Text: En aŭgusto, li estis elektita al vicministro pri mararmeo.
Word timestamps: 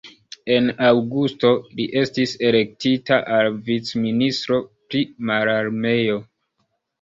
En 0.53 0.69
aŭgusto, 0.85 1.51
li 1.79 1.85
estis 2.01 2.33
elektita 2.49 3.19
al 3.35 3.51
vicministro 3.69 4.59
pri 4.73 5.05
mararmeo. 5.33 6.19